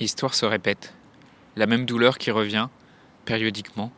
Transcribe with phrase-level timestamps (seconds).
[0.00, 0.92] L'histoire se répète.
[1.54, 2.68] La même douleur qui revient,
[3.24, 3.92] périodiquement.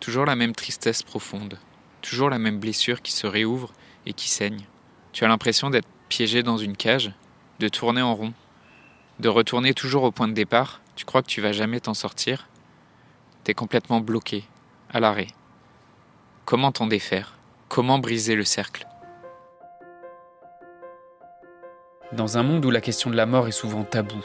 [0.00, 1.58] Toujours la même tristesse profonde.
[2.00, 3.72] Toujours la même blessure qui se réouvre
[4.04, 4.64] et qui saigne.
[5.12, 7.12] Tu as l'impression d'être piégé dans une cage,
[7.60, 8.34] de tourner en rond,
[9.20, 10.80] de retourner toujours au point de départ.
[10.96, 12.48] Tu crois que tu vas jamais t'en sortir.
[13.44, 14.44] T'es complètement bloqué,
[14.90, 15.28] à l'arrêt.
[16.46, 17.38] Comment t'en défaire?
[17.68, 18.88] Comment briser le cercle?
[22.10, 24.24] Dans un monde où la question de la mort est souvent taboue,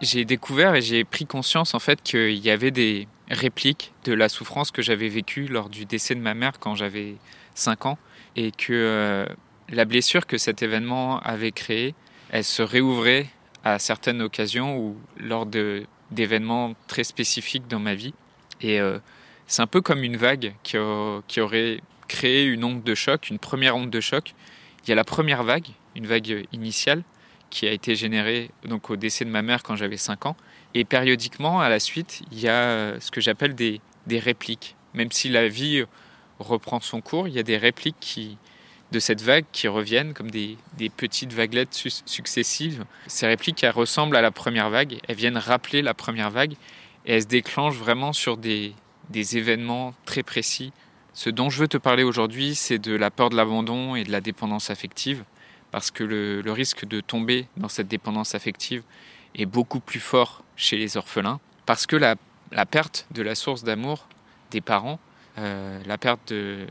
[0.00, 4.28] j'ai découvert et j'ai pris conscience en fait qu'il y avait des répliques de la
[4.28, 7.16] souffrance que j'avais vécue lors du décès de ma mère quand j'avais
[7.54, 7.98] 5 ans
[8.36, 9.26] et que euh,
[9.68, 11.94] la blessure que cet événement avait créée,
[12.30, 13.26] elle se réouvrait
[13.64, 18.14] à certaines occasions ou lors d'événements très spécifiques dans ma vie.
[18.60, 18.98] Et euh,
[19.46, 20.76] c'est un peu comme une vague qui,
[21.26, 24.34] qui aurait créé une onde de choc, une première onde de choc.
[24.84, 27.02] Il y a la première vague, une vague initiale,
[27.50, 30.36] qui a été généré donc au décès de ma mère quand j'avais 5 ans.
[30.74, 34.76] Et périodiquement, à la suite, il y a euh, ce que j'appelle des, des, répliques.
[34.94, 35.84] Même si la vie
[36.38, 38.36] reprend son cours, il y a des répliques qui,
[38.92, 41.74] de cette vague qui reviennent comme des, des petites vaguelettes
[42.06, 42.84] successives.
[43.06, 46.52] Ces répliques, elles ressemblent à la première vague, elles viennent rappeler la première vague
[47.06, 48.74] et elles se déclenchent vraiment sur des,
[49.10, 50.72] des événements très précis.
[51.14, 54.12] Ce dont je veux te parler aujourd'hui, c'est de la peur de l'abandon et de
[54.12, 55.24] la dépendance affective
[55.70, 58.82] parce que le, risque de tomber dans cette dépendance affective
[59.34, 62.16] est beaucoup plus fort chez les orphelins, parce que la,
[62.66, 64.08] perte de la source d'amour
[64.50, 64.98] des parents,
[65.38, 66.66] euh, la perte de,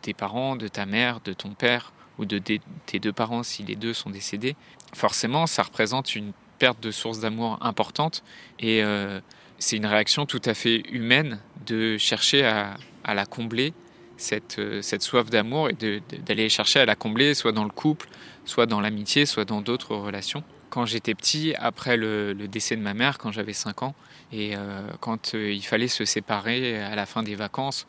[0.00, 3.76] tes parents, de ta mère, de ton père, ou de tes deux parents si les
[3.76, 4.56] deux sont décédés,
[4.92, 8.24] forcément ça représente une perte de source d'amour importante,
[8.58, 9.20] et euh,
[9.58, 13.72] c'est une réaction tout à fait humaine de chercher à la combler
[14.18, 18.08] cette, euh, cette soif d'amour et d'aller chercher à la combler, soit dans le couple,
[18.44, 20.42] soit dans l'amitié, soit dans d'autres relations.
[20.70, 23.94] Quand j'étais petit, après le, décès de ma mère, quand j'avais 5 ans,
[24.30, 27.86] et euh, quand euh, il fallait se séparer à la fin des vacances,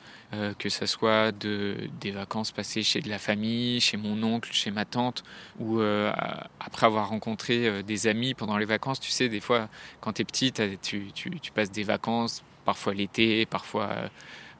[0.59, 4.69] que ce soit de, des vacances passées chez de la famille, chez mon oncle, chez
[4.69, 5.23] ma tante,
[5.59, 5.81] ou
[6.59, 9.69] après avoir rencontré des amis pendant les vacances, tu sais, des fois,
[10.01, 10.53] quand tu es petit,
[10.83, 13.89] tu, tu, passes des vacances, parfois l'été, parfois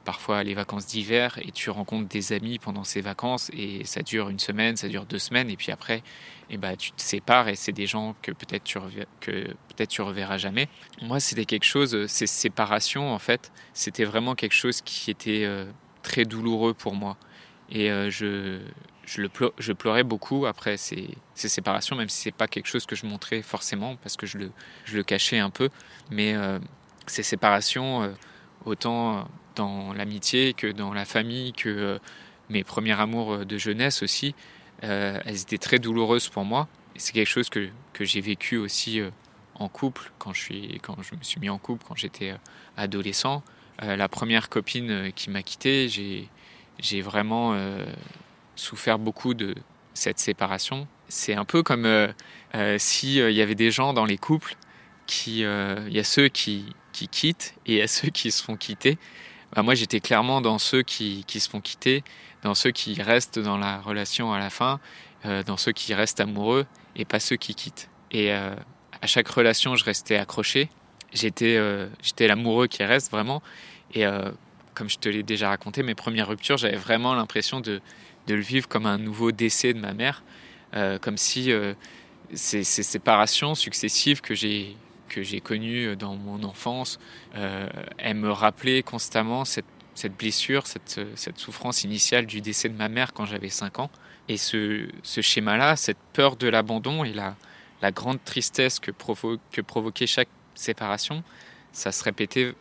[0.04, 4.28] parfois les vacances d'hiver et tu rencontres des amis pendant ces vacances et ça dure
[4.28, 6.02] une semaine, ça dure deux semaines et puis après
[6.48, 8.78] eh ben, tu te sépares et c'est des gens que peut-être tu,
[9.20, 10.68] peut-être tu reverras jamais.
[11.02, 15.66] Moi c'était quelque chose, ces séparations en fait, c'était vraiment quelque chose qui était euh,
[16.02, 17.16] très douloureux pour moi
[17.70, 18.60] et euh, je,
[19.04, 22.86] je, le je pleurais beaucoup après ces, ces séparations même si c'est pas quelque chose
[22.86, 24.50] que je montrais forcément parce que je le,
[24.86, 25.68] je le cachais un peu
[26.10, 26.58] mais euh,
[27.06, 28.14] ces séparations
[28.64, 29.26] autant
[29.56, 31.98] dans l'amitié que dans la famille, que euh,
[32.48, 34.34] mes premiers amours euh, de jeunesse aussi,
[34.84, 36.68] euh, elles étaient très douloureuses pour moi.
[36.96, 39.00] C'est quelque chose que, que j'ai vécu aussi
[39.54, 42.34] en couple, quand je, suis, quand je me suis mis en couple, quand j'étais
[42.76, 43.42] adolescent.
[43.80, 46.28] la première copine qui m'a quitté, j'ai,
[46.78, 47.56] j'ai vraiment
[48.54, 49.54] souffert beaucoup de
[49.94, 50.88] cette séparation.
[51.08, 51.88] C'est un peu comme
[52.76, 54.56] s'il y avait des gens dans les couples
[55.06, 56.66] qui, il y a ceux qui,
[57.00, 58.98] qui quittent et a ceux qui se font quitter.
[59.54, 62.04] Bah, moi j'étais clairement dans ceux qui, qui, se font quitter,
[62.42, 64.80] dans ceux qui restent dans la relation à la fin,
[65.24, 66.66] euh, dans ceux qui restent amoureux
[66.96, 67.88] et pas ceux qui quittent.
[68.10, 68.54] Et euh,
[69.00, 70.68] à chaque relation, je restais accroché.
[71.12, 73.42] J'étais euh, l'amoureux qui reste vraiment.
[73.94, 74.04] Et
[74.74, 77.80] comme je te l'ai déjà raconté, mes premières ruptures, j'avais vraiment l'impression de,
[78.28, 80.22] de, le vivre comme un nouveau décès de ma mère,
[81.00, 81.50] comme si
[82.32, 84.76] ces séparations successives que j'ai
[85.10, 86.98] que j'ai connu dans mon enfance,
[87.34, 87.68] euh,
[87.98, 89.66] elle me rappelait constamment cette,
[90.18, 93.90] blessure, cette, souffrance initiale du décès de ma mère quand j'avais 5 ans.
[94.28, 97.34] Et ce, schéma-là, cette peur de l'abandon et la,
[97.90, 98.92] grande tristesse que,
[99.50, 101.22] que provoquait chaque séparation,
[101.72, 102.54] ça se répétait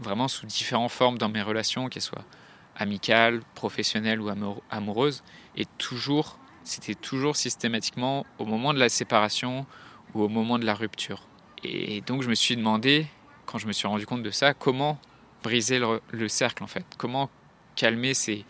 [0.00, 2.24] vraiment sous différentes formes dans mes relations, qu'elles soient
[2.76, 4.30] amicales, professionnelles ou
[4.70, 5.22] amoureuses.
[5.56, 9.66] Et toujours, c'était toujours systématiquement au moment de la séparation
[10.14, 11.26] ou au moment de la rupture.
[11.66, 13.06] Et donc je me suis demandé,
[13.44, 14.98] quand je me suis rendu compte de ça, comment
[15.42, 17.30] briser le, cercle en fait, comment
[17.74, 18.44] calmer ces,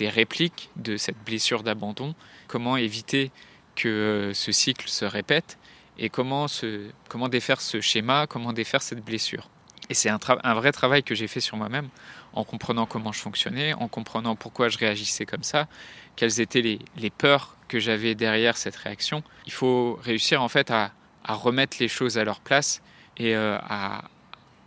[0.00, 2.14] répliques de cette blessure d'abandon,
[2.48, 3.30] comment éviter
[3.76, 5.58] que ce cycle se répète?
[5.96, 6.46] Et comment,
[7.30, 9.48] défaire ce schéma, comment défaire cette blessure?
[9.90, 11.88] Et c'est un, vrai travail que j'ai fait sur moi-même,
[12.32, 15.68] en comprenant comment je fonctionnais, en comprenant pourquoi je réagissais comme ça,
[16.16, 19.22] quelles étaient les peurs que j'avais derrière cette réaction.
[19.46, 20.90] Il faut réussir en fait à,
[21.24, 22.82] à remettre les choses à leur place
[23.16, 24.02] et euh, à,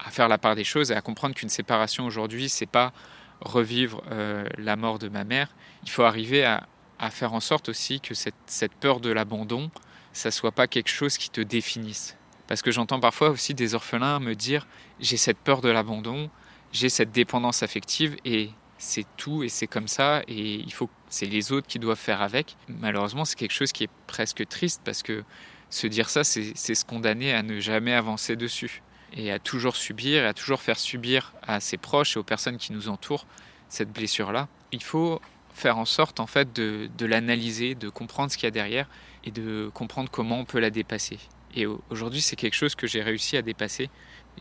[0.09, 2.93] faire la part des choses et à comprendre qu'une séparation aujourd'hui, c'est pas
[3.41, 5.49] revivre euh, la mort de ma mère.
[5.83, 6.67] Il faut arriver à,
[6.99, 9.69] à faire en sorte aussi que cette, cette peur de l'abandon,
[10.13, 12.17] ça soit pas quelque chose qui te définisse.
[12.47, 14.67] Parce que j'entends parfois aussi des orphelins me dire
[14.99, 16.29] j'ai cette peur de l'abandon,
[16.71, 21.25] j'ai cette dépendance affective et c'est tout et c'est comme ça et il faut c'est
[21.25, 22.55] les autres qui doivent faire avec.
[22.67, 25.23] Malheureusement, c'est quelque chose qui est presque triste parce que
[25.69, 28.81] se dire ça, c'est se condamner à ne jamais avancer dessus
[29.13, 32.57] et à toujours subir et à toujours faire subir à ses proches et aux personnes
[32.57, 33.25] qui nous entourent
[33.69, 34.47] cette blessure-là.
[34.71, 35.21] Il faut
[35.53, 38.87] faire en sorte en fait de, l'analyser, de comprendre ce qu'il y a derrière
[39.23, 41.17] et de comprendre comment on peut la dépasser.
[41.55, 43.89] Et aujourd'hui, c'est quelque chose que j'ai réussi à dépasser.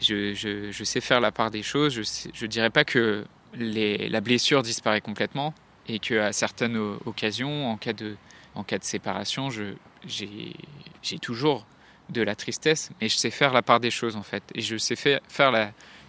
[0.00, 1.94] Je, je, je, sais faire la part des choses.
[2.34, 3.24] Je ne dirais pas que
[3.54, 5.54] la blessure disparaît complètement
[5.88, 6.76] et qu'à certaines
[7.06, 8.16] occasions, en cas de,
[8.54, 9.48] en cas de séparation,
[10.06, 11.66] j'ai toujours
[12.10, 14.42] de la tristesse, mais je sais faire la part des choses en fait.
[14.54, 15.50] Et je sais faire,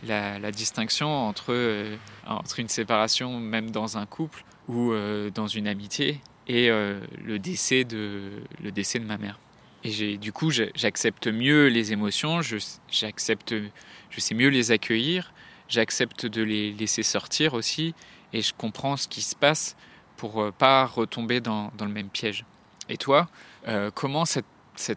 [0.04, 1.96] la, distinction entre, euh,
[2.28, 7.40] entre une séparation, même dans un couple ou euh, dans une amitié, et euh, le,
[7.40, 8.32] décès de,
[8.64, 9.40] le décès de ma mère.
[9.84, 15.34] Et du coup, j'accepte mieux les émotions, je sais mieux les accueillir,
[15.70, 17.94] j'accepte de les laisser sortir aussi,
[18.34, 19.76] et je comprends ce qui se passe
[20.18, 22.44] pour euh, pas retomber dans le même piège.
[22.90, 23.28] Et toi,
[23.68, 24.46] euh, comment cette,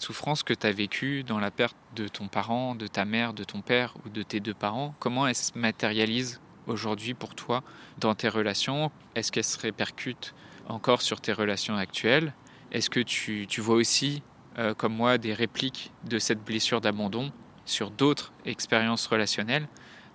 [0.00, 3.44] souffrance que tu as vécue dans la perte de ton parent, de ta mère, de
[3.44, 7.62] ton père ou de tes deux parents, comment elle se matérialise aujourd'hui pour toi
[7.98, 8.90] dans tes relations?
[9.14, 10.34] Est-ce qu'elle se répercute
[10.68, 12.34] encore sur tes relations actuelles?
[12.72, 14.22] Est-ce que tu, tu vois aussi
[14.58, 17.32] euh, comme moi, des répliques de cette blessure d'abandon
[17.64, 19.68] sur d'autres expériences relationnelles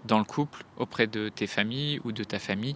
[0.03, 2.75] dans le couple, auprès de tes familles ou de ta famille?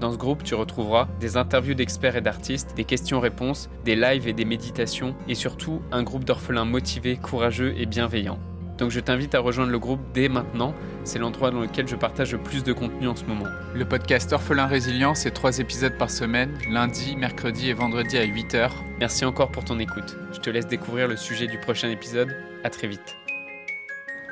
[0.00, 4.32] Dans ce groupe, tu retrouveras des interviews d'experts et d'artistes, des questions-réponses, des lives et
[4.32, 8.38] des méditations, et surtout un groupe d'orphelins motivés, courageux et bienveillants.
[8.76, 10.74] Donc je t'invite à rejoindre le groupe dès maintenant,
[11.04, 13.46] c'est l'endroit dans lequel je partage le plus de contenu en ce moment.
[13.72, 18.70] Le podcast Orphelin Résilient, c'est trois épisodes par semaine, lundi, mercredi et vendredi à 8h.
[18.98, 20.16] Merci encore pour ton écoute.
[20.32, 22.34] Je te laisse découvrir le sujet du prochain épisode.
[22.64, 23.14] À très vite.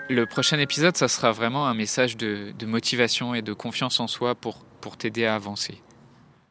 [0.09, 4.09] Le prochain épisode, ça sera vraiment un message de, de motivation et de confiance en
[4.09, 5.79] soi pour pour t'aider à avancer.